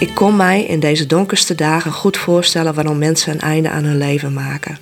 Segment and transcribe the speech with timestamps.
[0.00, 3.98] Ik kon mij in deze donkerste dagen goed voorstellen waarom mensen een einde aan hun
[3.98, 4.78] leven maken.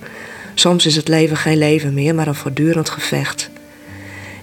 [0.54, 3.50] Soms is het leven geen leven meer, maar een voortdurend gevecht.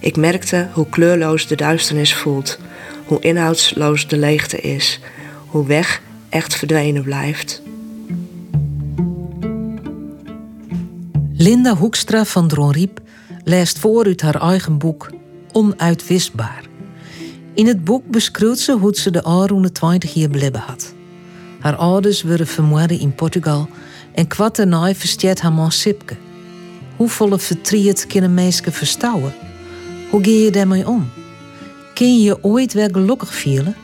[0.00, 2.58] Ik merkte hoe kleurloos de duisternis voelt,
[3.04, 5.00] hoe inhoudsloos de leegte is,
[5.46, 7.62] hoe weg echt verdwenen blijft.
[11.32, 13.00] Linda Hoekstra van Dronriep
[13.44, 15.10] leest voor uit haar eigen boek
[15.52, 16.62] Onuitwisbaar.
[17.56, 20.94] In het boek beschrijft ze hoe ze de Aroene 20 jaar blijven had.
[21.60, 23.68] Haar ouders werden vermoord in Portugal
[24.14, 26.16] en kwart daarna versteert haar man Sipke.
[26.96, 29.34] Hoe volle verdriet kunnen mensen verstouwen?
[30.10, 31.08] Hoe ga je daarmee om?
[31.94, 33.76] Kun je je ooit weer gelukkig voelen?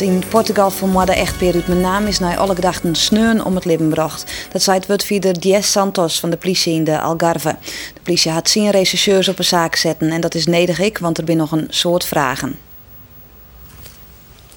[0.00, 3.84] In Portugal vermoorde echtpaar uit mijn naam is naar alle gedachten sneun om het leven
[3.84, 4.48] gebracht.
[4.52, 7.56] Dat zei het woordvoerder Diez Santos van de politie in de Algarve.
[7.94, 11.18] De politie had zien rechercheurs op een zaak zetten en dat is nedig ik, want
[11.18, 12.58] er zijn nog een soort vragen.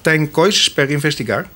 [0.00, 1.46] Tem coisas para investigar?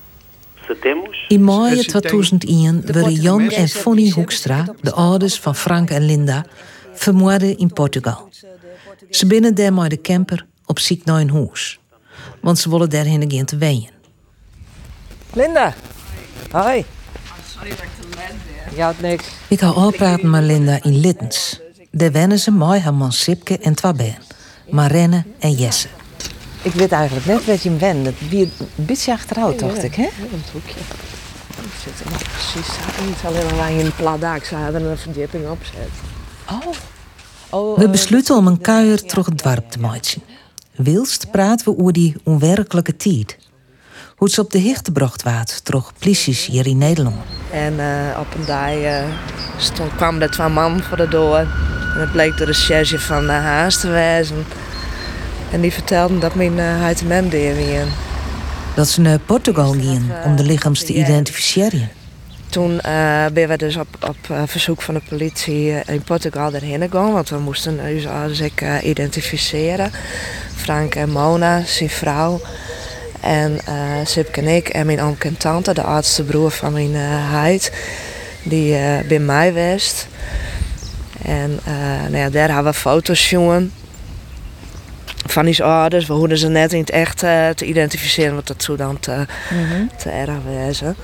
[1.27, 6.45] In mei 2001 werden Jan en Fonny Hoekstra, de ouders van Frank en Linda,
[6.93, 8.29] vermoord in Portugal.
[9.09, 11.80] Ze binnen daarmee de camper op ziek naar een huis.
[12.41, 13.89] Want ze willen daarheen gaan te weien.
[15.33, 15.73] Linda.
[16.51, 16.85] Hoi.
[18.75, 19.25] Ja, het niks.
[19.47, 21.59] Ik ga afpraten met Linda in Littens.
[21.91, 24.15] Daar wennen ze mooi haar man Sipke en twee been.
[24.69, 25.87] Marenne en Jesse.
[26.61, 28.05] Ik weet eigenlijk net wat je hem went.
[28.05, 30.01] Het wie een beetje achteruit, dacht ik, hè?
[30.01, 30.79] Ja, een hoekje.
[31.61, 32.75] Ik zit er precies
[33.05, 34.43] niet alleen maar in een plat dak.
[34.43, 35.89] Ze hadden een verdieping opzet.
[36.49, 36.73] Oh.
[37.49, 40.21] oh We besluiten om een kuier terug het dorp te maken.
[40.75, 43.37] Wilst praten we over die onwerkelijke tijd.
[44.15, 47.15] Hoe ze op de hicht gebracht werd door polities hier in Nederland.
[47.51, 49.03] En eh, op een dag eh,
[49.57, 51.39] stond, kwamen er twee man voor de deur.
[51.93, 54.45] En het bleek de recherche van uh, Haas te wezen.
[55.51, 57.85] En die vertelden dat mijn uh, er weer.
[58.75, 61.89] Dat ze naar Portugal gingen om de lichaams te identificeren.
[62.49, 66.53] Toen uh, ben we dus op, op uh, verzoek van de politie uh, in Portugal
[66.53, 67.11] erheen gegaan.
[67.11, 69.91] Want we moesten dus als ik identificeren.
[70.61, 72.41] Frank en Mona, zijn vrouw.
[73.19, 73.59] En
[74.03, 76.95] Sipke en ik en mijn oom en tante, de oudste broer van mijn
[77.31, 77.71] huid.
[78.43, 78.77] Die
[79.07, 80.05] bij mij was.
[81.21, 81.59] En
[82.09, 83.71] nou ja, daar hebben we foto's jongen
[85.25, 86.05] van die ouders.
[86.05, 89.85] We hoorden ze net in het echt te identificeren, want dat zou dan te, mhm.
[89.97, 90.95] te erg wezen.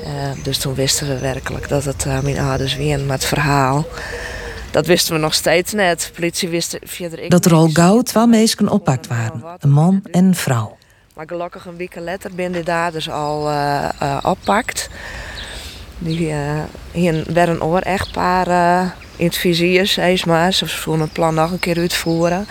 [0.00, 0.08] Uh,
[0.42, 3.06] dus toen wisten we werkelijk dat het uh, mijn ouders waren.
[3.06, 3.86] Maar het verhaal,
[4.76, 6.00] dat wisten we nog steeds net.
[6.00, 9.44] De politie wist via Dat er al gauw twee mensen oppakt waren.
[9.58, 10.76] Een man en een vrouw.
[11.14, 14.88] Maar gelukkig een week later ben de daders al uh, oppakt.
[15.98, 16.34] Die
[16.92, 18.46] hier werden een oor echtpaar
[19.16, 20.52] in het vizier, maar.
[20.52, 22.46] Ze voelen het plan nog een keer uitvoeren.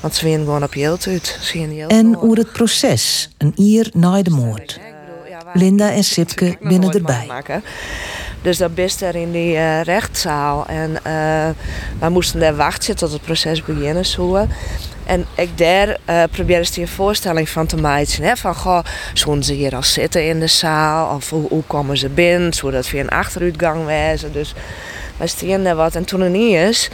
[0.00, 1.54] Want ze waren gewoon op Jeelt uit.
[1.88, 4.80] En hoe het proces, een uur na de moord.
[5.52, 7.28] Linda en Sipke binnen erbij.
[8.42, 10.66] Dus dat best er in die uh, rechtszaal.
[10.66, 11.48] En uh,
[11.98, 14.46] wij moesten daar wachten tot het proces beginnen zou.
[15.06, 18.22] En ik daar uh, probeerde ze een voorstelling van te maken.
[18.22, 18.36] Hè?
[18.36, 18.84] Van, goh,
[19.14, 21.14] zullen ze hier al zitten in de zaal?
[21.16, 22.52] Of hoe, komen ze binnen?
[22.52, 24.32] Zou dat via een achteruitgang wezen?
[24.32, 24.54] Dus
[25.16, 25.94] wij staan daar wat.
[25.94, 26.90] En toen er niet is,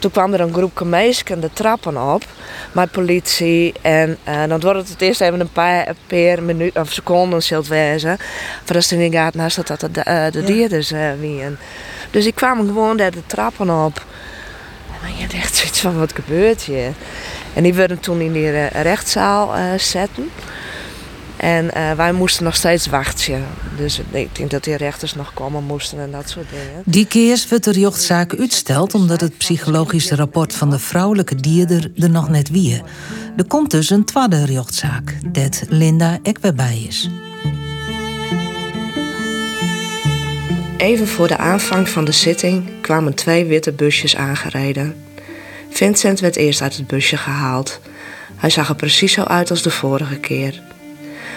[0.00, 2.24] toen kwam er een groep meisjes de trappen op
[2.72, 3.74] met politie.
[3.82, 7.68] En uh, dan wordt het het eerst even een paar per minuut of seconden zult
[7.68, 8.18] wezen.
[8.64, 11.56] Voordat ze in gaten naast dat dat de, uh, de dierders uh, wien.
[12.10, 14.04] Dus ik kwam gewoon daar de trappen op.
[15.02, 16.92] En je dacht zoiets van wat gebeurt hier?
[17.54, 20.30] En die werden toen in die rechtszaal zetten.
[21.40, 23.44] En uh, wij moesten nog steeds wachten.
[23.76, 26.82] Dus ik denk dat die rechters nog komen moesten en dat soort dingen.
[26.84, 32.10] Die keer werd de rechtszaak uitsteld omdat het psychologische rapport van de vrouwelijke dierder er
[32.10, 32.82] nog net wie.
[33.36, 37.08] Er komt dus een tweede rechtszaak, dat Linda ook weer bij is.
[40.76, 44.94] Even voor de aanvang van de zitting kwamen twee witte busjes aangereden.
[45.70, 47.80] Vincent werd eerst uit het busje gehaald.
[48.36, 50.62] Hij zag er precies zo uit als de vorige keer.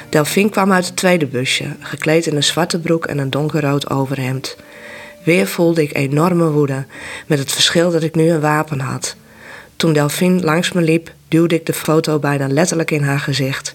[0.10, 4.58] Delphine kwam uit het tweede busje, gekleed in een zwarte broek en een donkerrood overhemd.
[5.24, 6.86] Weer voelde ik enorme woede,
[7.28, 9.16] met het verschil dat ik nu een wapen had.
[9.76, 13.74] Toen Delphine langs me liep, duwde ik de foto bijna letterlijk in haar gezicht.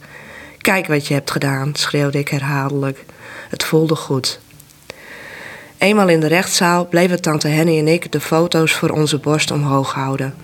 [0.59, 3.05] Kijk wat je hebt gedaan, schreeuwde ik herhaaldelijk.
[3.49, 4.41] Het voelde goed.
[5.79, 9.93] Eenmaal in de rechtszaal bleven tante Henny en ik de foto's voor onze borst omhoog
[9.93, 10.35] houden.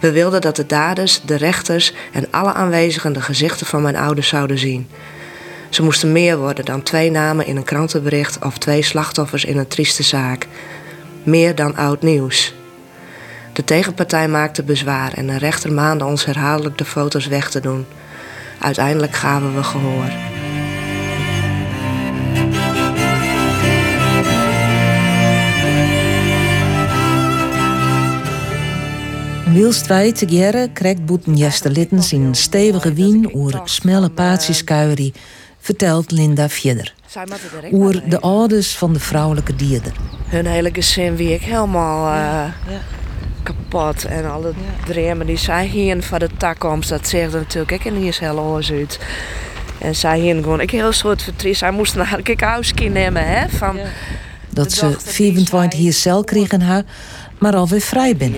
[0.00, 4.28] We wilden dat de daders, de rechters en alle aanwezigen de gezichten van mijn ouders
[4.28, 4.88] zouden zien.
[5.74, 9.66] Ze moesten meer worden dan twee namen in een krantenbericht of twee slachtoffers in een
[9.66, 10.46] trieste zaak.
[11.22, 12.54] Meer dan oud nieuws.
[13.52, 17.86] De tegenpartij maakte bezwaar en de rechter maande ons herhaaldelijk de foto's weg te doen.
[18.58, 20.10] Uiteindelijk gaven we gehoor.
[29.52, 35.12] Wilst wij te gerre krijgt boeten Littens in stevige wien oer smelle paatieskuieri,
[35.64, 36.94] vertelt Linda Fjedder.
[37.72, 39.92] Oer de ouders van de vrouwelijke dierder.
[40.28, 42.44] Hun hele gezin wie ik helemaal uh,
[43.42, 44.04] kapot.
[44.04, 44.52] En alle
[44.86, 48.70] dremen die zij hier van de toekomst, dat zegt natuurlijk ik in hier heel oors
[48.70, 48.98] uit.
[49.78, 51.56] En zij hier gewoon, ik heel soort verdriet.
[51.56, 53.48] Zij moesten eigenlijk ik huisje nemen, hè?
[53.48, 53.78] Van
[54.50, 56.82] Dat ze 24 hier cel kregen haar,
[57.38, 58.34] maar alweer vrij ben.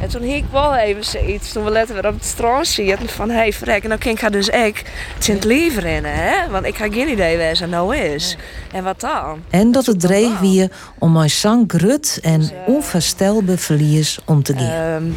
[0.00, 3.08] En toen hiek ik wel even zoiets, toen we letten weer op het strand zitten
[3.08, 4.82] van hé hey, frek, nou kan ik haar dus ik
[5.24, 6.50] het liever in, hè?
[6.50, 8.36] Want ik heb geen idee waar ze nou is.
[8.72, 9.42] En wat dan?
[9.50, 15.02] En dat het dreig weer om mijn zang grut en onvoorstelbaar verlies om te gaan.
[15.02, 15.12] Ehm,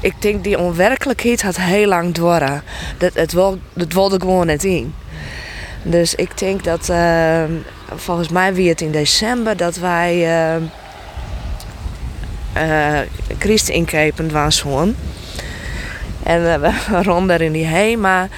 [0.00, 2.62] ik denk die onwerkelijkheid had heel lang door.
[2.98, 4.94] Dat, het, wil, het wilde gewoon net in.
[5.82, 7.52] Dus ik denk dat, ehm,
[7.94, 10.68] volgens mij wie het in december, dat wij ehm, uh,
[13.38, 14.94] Christen inkepen was gewoon.
[16.22, 16.54] En uh,
[16.88, 18.28] we ronden in die HEMA.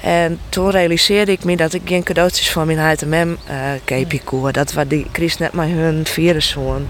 [0.00, 4.52] En toen realiseerde ik me dat ik geen cadeautjes van mijn HTMM uh, keepje koer.
[4.52, 6.86] Dat was die Christ net met hun virus zoon.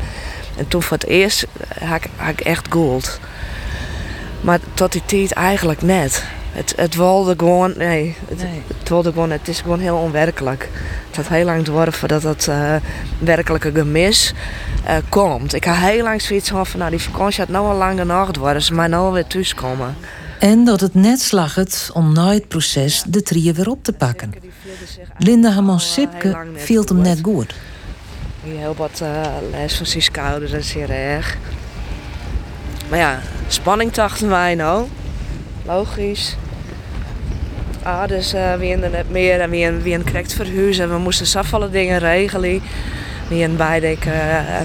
[0.56, 1.46] En toen voor het eerst
[1.84, 3.20] had, had ik echt gold.
[4.40, 6.24] Maar tot die tijd eigenlijk net.
[6.58, 8.62] Het, het wilde gewoon, nee, het, Nee.
[8.78, 10.68] het wilde gewoon, het is gewoon heel onwerkelijk.
[11.06, 12.74] Het had heel lang door voordat het eh,
[13.18, 14.32] werkelijke gemis
[14.84, 15.54] eh, komt.
[15.54, 18.36] Ik had heel lang zoiets van, van nou die vakantie had nou al lang genoeg
[18.36, 19.96] worden, ze maar nou weer thuiskomen.
[20.38, 23.92] En dat het net slag het om na het proces de trieën weer op te
[23.92, 24.34] pakken.
[25.18, 27.54] Linda Haman Sipke viel hem net goed.
[28.42, 31.36] Heel wat eh, les van zijn schouder, dat is heel erg.
[32.88, 34.86] Maar ja, spanning dachten wij nou.
[35.64, 36.36] Logisch.
[38.06, 39.50] Dus wie er net meer en
[39.82, 40.84] wie een, correct verhuizen.
[40.84, 42.62] En we moesten zoveel dingen regelen.
[43.28, 44.12] Wie een bijdek uh,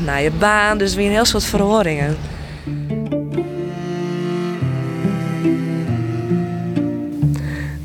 [0.05, 0.77] naar je baan.
[0.77, 2.17] Dus wie een heel soort verhoringen.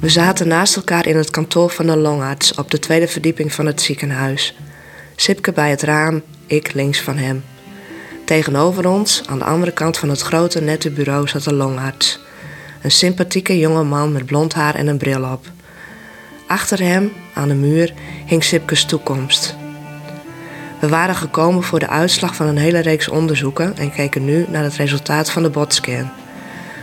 [0.00, 3.66] We zaten naast elkaar in het kantoor van de longarts op de tweede verdieping van
[3.66, 4.56] het ziekenhuis.
[5.16, 7.44] Sipke bij het raam, ik links van hem.
[8.24, 12.20] Tegenover ons, aan de andere kant van het grote nette bureau, zat de longarts.
[12.82, 15.46] Een sympathieke jonge man met blond haar en een bril op.
[16.46, 17.92] Achter hem, aan de muur,
[18.26, 19.56] hing Sipkes toekomst.
[20.80, 24.62] We waren gekomen voor de uitslag van een hele reeks onderzoeken en keken nu naar
[24.62, 26.10] het resultaat van de botscan.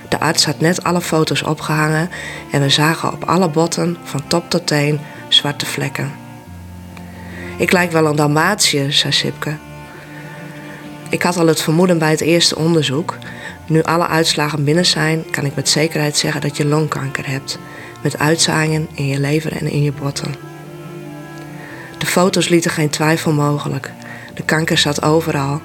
[0.09, 2.09] De arts had net alle foto's opgehangen
[2.51, 6.11] en we zagen op alle botten, van top tot teen, zwarte vlekken.
[7.57, 9.57] Ik lijk wel een Dalmatiër, zei Sipke.
[11.09, 13.17] Ik had al het vermoeden bij het eerste onderzoek.
[13.67, 17.59] Nu alle uitslagen binnen zijn, kan ik met zekerheid zeggen dat je longkanker hebt.
[18.03, 20.35] Met uitzaaiingen in je lever en in je botten.
[21.97, 23.91] De foto's lieten geen twijfel mogelijk.
[24.33, 25.61] De kanker zat overal.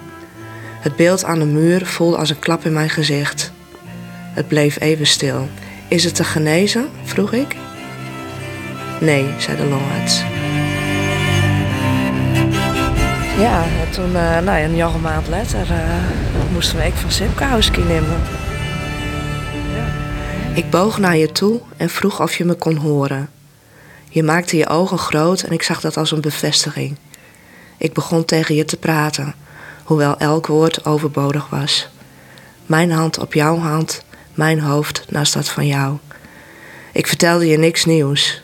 [0.81, 3.53] Het beeld aan de muur voelde als een klap in mijn gezicht.
[4.35, 5.49] Het bleef even stil.
[5.89, 6.89] Is het te genezen?
[7.05, 7.57] vroeg ik.
[9.01, 10.40] Nee, zei de longarts.
[13.41, 17.83] Ja, en toen, uh, nou een jonge maand later, uh, moesten we ik van Sipkowski
[17.83, 18.21] nemen.
[20.55, 23.29] Ik boog naar je toe en vroeg of je me kon horen.
[24.09, 26.97] Je maakte je ogen groot en ik zag dat als een bevestiging.
[27.77, 29.35] Ik begon tegen je te praten,
[29.85, 31.89] hoewel elk woord overbodig was.
[32.67, 34.05] Mijn hand op jouw hand,
[34.35, 35.97] mijn hoofd naast dat van jou.
[36.93, 38.43] Ik vertelde je niks nieuws.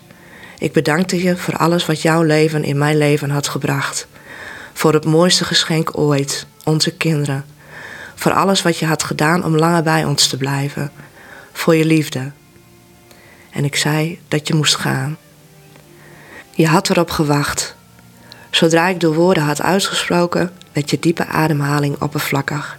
[0.59, 4.07] Ik bedankte je voor alles wat jouw leven in mijn leven had gebracht.
[4.76, 7.45] Voor het mooiste geschenk ooit, onze kinderen.
[8.14, 10.92] Voor alles wat je had gedaan om langer bij ons te blijven.
[11.52, 12.30] Voor je liefde.
[13.50, 15.16] En ik zei dat je moest gaan.
[16.50, 17.75] Je had erop gewacht.
[18.50, 22.78] Zodra ik de woorden had uitgesproken, werd je diepe ademhaling oppervlakkig.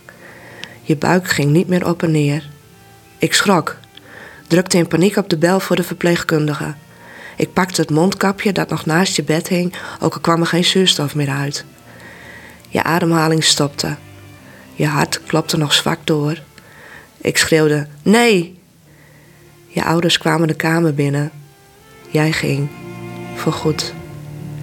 [0.82, 2.50] Je buik ging niet meer op en neer.
[3.18, 3.78] Ik schrok,
[4.48, 6.74] drukte in paniek op de bel voor de verpleegkundige.
[7.36, 10.66] Ik pakte het mondkapje dat nog naast je bed hing, ook al kwam er geen
[10.66, 11.66] zuurstof meer uit.
[12.68, 13.96] Je ademhaling stopte.
[14.74, 16.42] Je hart klopte nog zwak door.
[17.18, 18.60] Ik schreeuwde: Nee!
[19.68, 21.32] Je ouders kwamen de kamer binnen.
[22.10, 22.70] Jij ging.
[23.36, 23.94] Voorgoed.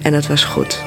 [0.01, 0.83] En het was goed.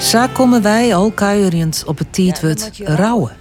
[0.00, 3.36] Zo komen wij al kuierend op het tietwoord rouwen.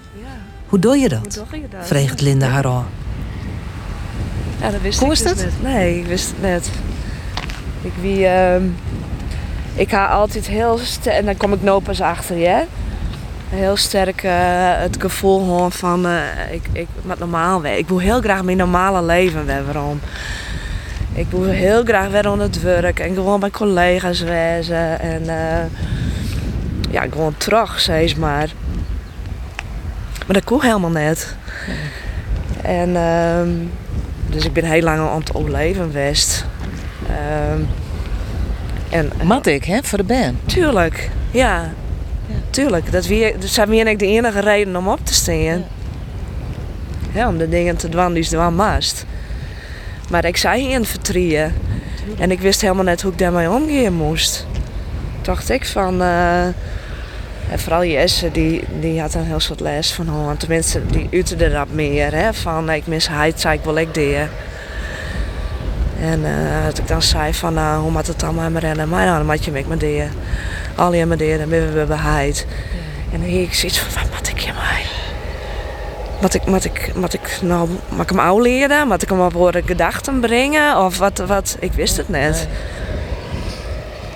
[0.67, 1.43] Hoe doe je dat?
[1.81, 2.85] Vreegt Linda haar al.
[4.61, 5.53] Ja, dat wist Hoe ik dus.
[5.63, 6.69] Nee, ik wist het net.
[7.81, 8.25] Ik wie...
[8.27, 8.63] ehm,
[9.75, 11.15] ik ga altijd heel sterk...
[11.15, 12.63] En dan kom ik nou pas achter, ja?
[13.49, 14.31] Heel sterk eh,
[14.81, 16.05] het gevoel gewoon van...
[16.05, 16.21] eh,
[16.51, 17.77] ik, ik met normaal weer.
[17.77, 19.99] Ik wil heel graag mijn normale leven weer waarom.
[21.13, 22.99] Ik wil heel graag weer aan het werk.
[22.99, 24.99] En gewoon bij collega's wezen.
[24.99, 25.29] En...
[25.29, 25.65] eh,
[26.91, 28.49] ja, gewoon terug, zeg maar.
[30.25, 31.35] Maar dat kon helemaal net.
[32.61, 32.95] En...
[32.95, 33.49] ehm,
[34.29, 36.45] dus ik ben heel lang aan het overleven geweest.
[37.19, 37.61] Ehm,
[38.89, 40.35] en Mat ik, hè, voor de band.
[40.45, 41.69] tuurlijk, ja.
[42.49, 45.63] Tuurlijk, dat wie, dat zijn weer de enige reden om op te staan.
[47.13, 47.27] Ja.
[47.27, 49.05] om de dingen te doen die ze doen mast.
[50.09, 51.51] Maar ik zei in vertrieën.
[52.17, 54.45] En ik wist helemaal net hoe ik daarmee omgaan moest.
[55.21, 56.01] Dacht ik van...
[56.01, 56.43] eh,
[57.51, 60.37] en vooral Jesse, die, die had een heel soort les van hoe.
[60.37, 62.13] Tenminste, die uitte dat meer.
[62.13, 64.27] Hè, van ik mis heid, zei ik wel ik deed.
[66.01, 68.89] En eh dat ik dan zei van, nou, hoe moet het dan maar rennen?
[68.89, 70.03] Maar dan moet je met me deed.
[70.75, 72.45] Al je me deed, dan ben we bij heid.
[73.11, 74.81] En dan ik zoiets van, wat moet ik je mij?
[76.21, 78.87] Wat ik, wat ik, wat ik, nou, mag ik hem ouw leren?
[78.87, 80.77] Moet ik hem op woorden gedachten brengen?
[80.77, 82.47] Of wat, wat, ik wist het net.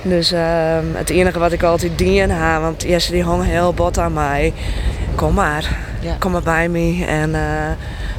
[0.02, 3.98] Dus ehm, het enige wat ik altijd dien ha, want Jesse die hong heel bot
[3.98, 4.54] aan mij.
[5.16, 6.16] Kom maar, Ja.
[6.20, 7.42] kom maar bij me en eh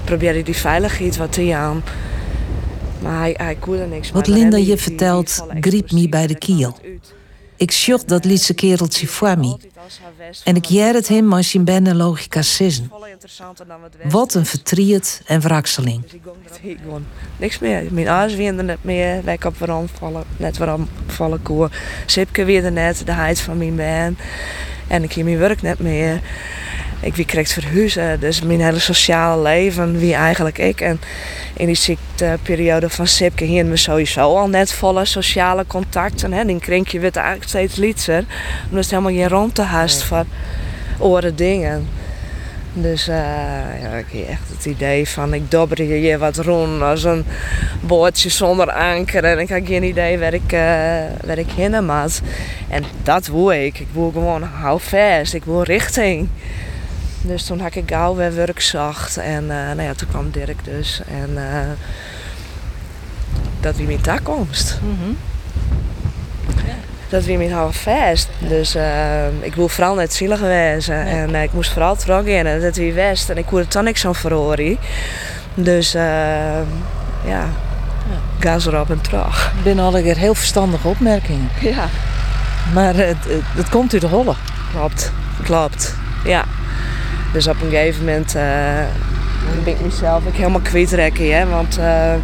[0.05, 1.83] probeer die veiligheid wat te aan.
[3.05, 4.27] Maar hij, hij kon er niks Wat.
[4.27, 6.77] Linda je vertelt, griep me bij de kiel.
[7.57, 9.57] ik zocht dat lietse kereltje voor me.
[10.45, 12.91] En ik jær het hem als je benne logica sissen.
[14.05, 16.03] Wat een vertriet en wrakseling.
[16.11, 16.79] Dus ik
[17.37, 17.87] niks meer.
[17.91, 19.25] Mijn ouders weer er net meer.
[19.25, 21.71] Wij op waarom vallen, net waarom vallen koer.
[22.07, 24.17] Sipke weer er net, de heid van mijn baan.
[24.87, 26.21] En ik hier mijn werk net meer.
[27.05, 30.81] Ik wie kreeg verhuizen, dus mijn hele sociale leven, wie eigenlijk ik.
[30.81, 31.01] En
[31.57, 36.33] in die ziekteperiode van Sipke hier we sowieso al net volle sociale contacten.
[36.33, 36.45] Hè.
[36.45, 38.25] Die kring je werd eigenlijk steeds lietser.
[38.65, 40.27] Omdat het helemaal geen rond te haast van
[40.99, 41.89] oren dingen.
[42.73, 43.17] Dus eh,
[43.83, 47.25] ja, ik heb echt het idee van ik dobber hier wat rond als een
[47.81, 50.61] bootje zonder anker en ik had geen idee waar ik, eh,
[51.25, 52.21] waar ik heen moet.
[52.69, 53.79] En dat woe ik.
[53.79, 56.29] Ik wil gewoon hou vast, ik wil richting.
[57.27, 60.65] Dus toen had ik gauw weer werk zacht en eh, nou ja, toen kwam Dirk
[60.65, 61.69] dus en eh,
[63.61, 64.79] dat wie mijn toekomst.
[67.09, 68.29] Dat wie mijn hou vast.
[68.39, 71.07] Dus eh, ik wil vooral net zielig wezen.
[71.07, 72.47] En eh, ik moest vooral terug in.
[72.47, 73.31] En dat wie west.
[73.31, 74.79] En ik hoorde dan niks van verhorie.
[75.55, 76.03] Dus eh,
[77.25, 77.47] ja,
[78.39, 79.53] gas erop en terug.
[79.57, 81.49] Ik ben al een keer heel verstandige opmerkingen.
[81.61, 81.89] Ja,
[82.75, 84.35] Maar het, het, het komt uit de holle.
[84.73, 85.13] klopt.
[85.43, 85.95] Klopt.
[86.25, 86.45] Ja.
[87.35, 88.43] Dus op een gegeven moment eh,
[89.65, 91.37] ben ik mezelf ook helemaal kwijtrekken.
[91.37, 91.47] Hè?
[91.47, 92.21] Want eh, eh,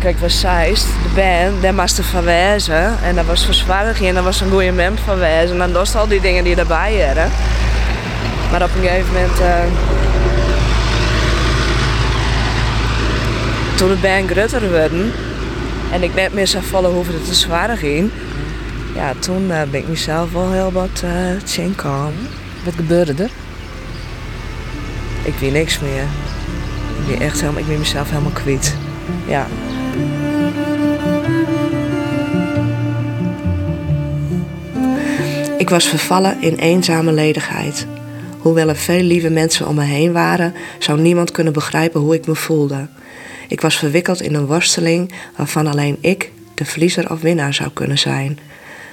[0.00, 3.02] kijk, we Zeist, de band, daar er van wezen.
[3.02, 5.50] En dat was verzwaardig en dat was een goede mem van wezen.
[5.50, 7.30] En dan was al die dingen die erbij waren.
[8.50, 9.66] Maar op een gegeven moment...
[13.76, 15.12] toen de band groter werden
[15.92, 18.10] en ik net meer zou vallen hoeven het te zwaar ging,
[18.94, 22.12] ja, toen ben ik mezelf wel heel wat uh, kan.
[22.64, 23.30] Wat gebeurde er?
[25.24, 26.02] Ik weet niks meer.
[27.00, 28.76] Ik ben echt helemaal, ik ben mezelf helemaal kwijt.
[29.26, 29.46] Ja.
[35.58, 37.86] Ik was vervallen in eenzame ledigheid.
[38.38, 42.26] Hoewel er veel lieve mensen om me heen waren, zou niemand kunnen begrijpen hoe ik
[42.26, 42.86] me voelde.
[43.48, 47.98] Ik was verwikkeld in een worsteling waarvan alleen ik de verliezer of winnaar zou kunnen
[47.98, 48.38] zijn.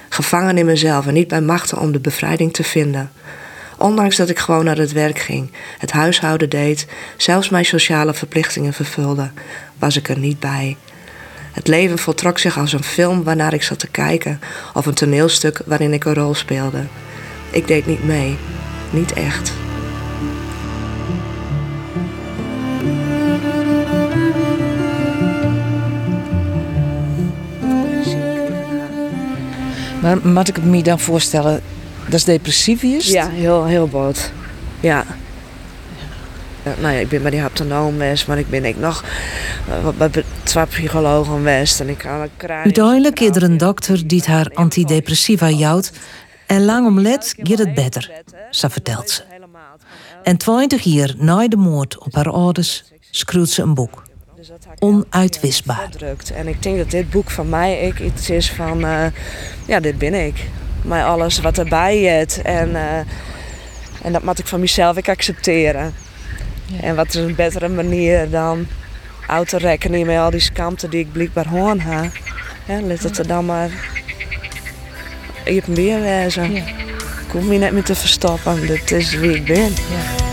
[0.08, 3.10] Gevangen in mezelf en niet bij machten om de bevrijding te vinden.
[3.78, 8.72] Ondanks dat ik gewoon naar het werk ging, het huishouden deed, zelfs mijn sociale verplichtingen
[8.72, 9.30] vervulde,
[9.78, 10.76] was ik er niet bij.
[11.52, 14.40] Het leven voltrok zich als een film waarnaar ik zat te kijken,
[14.74, 16.84] of een toneelstuk waarin ik een rol speelde.
[17.50, 18.36] Ik deed niet mee,
[18.90, 19.52] niet echt.
[30.02, 31.62] Maar moet ik me dan voorstellen
[32.08, 33.08] dat is depressief is?
[33.08, 34.32] Ja, heel, heel boot.
[34.80, 35.04] Ja.
[36.62, 39.04] Ja, nou ja, ik ben bij die haptonoom geweest, maar ik ben ik nog
[39.68, 41.80] uh, bij twee psychologen geweest.
[41.80, 42.64] En ik kan een kraan.
[42.64, 45.92] Uiteindelijk is er een dokter die haar antidepressiva jouwt.
[46.46, 48.10] En lang om let gaat het beter,
[48.50, 49.22] zo vertelt ze.
[50.22, 54.02] En 20 jaar na de moord op haar ouders schreeuwt ze een boek.
[54.78, 55.88] Onuitwisbaar.
[56.34, 59.06] En ik denk dat dit boek van mij ik iets is van, uh,
[59.66, 60.44] ja, dit ben ik.
[60.82, 62.42] Met alles wat erbij is.
[62.42, 62.98] En, uh,
[64.02, 65.94] en dat moet ik van mezelf ook accepteren.
[66.66, 66.80] Ja.
[66.80, 68.66] En wat is een betere manier dan
[69.26, 72.12] uit te met al die schaamte die ik blijkbaar hoorn heb.
[72.66, 73.70] Ja, let het er dan maar
[75.54, 76.52] hebt weer wezen.
[76.52, 76.66] Ja.
[77.26, 78.66] Ik hoef me net meer te verstoppen.
[78.66, 79.72] Dit is wie ik ben.
[79.72, 80.26] Ja.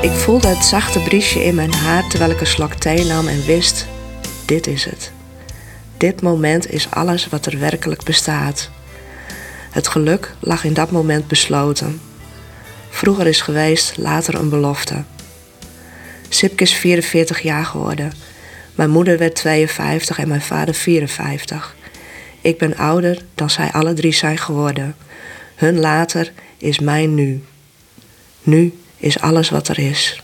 [0.00, 3.44] Ik voelde het zachte briesje in mijn haar terwijl ik een slok thee nam en
[3.44, 3.86] wist:
[4.46, 5.12] dit is het.
[5.98, 8.70] Dit moment is alles wat er werkelijk bestaat.
[9.70, 12.00] Het geluk lag in dat moment besloten.
[12.90, 15.02] Vroeger is geweest, later een belofte.
[16.28, 18.12] Sipke is 44 jaar geworden.
[18.74, 21.76] Mijn moeder werd 52 en mijn vader 54.
[22.40, 24.96] Ik ben ouder dan zij alle drie zijn geworden.
[25.54, 27.44] Hun later is mijn nu.
[28.42, 30.22] Nu is alles wat er is.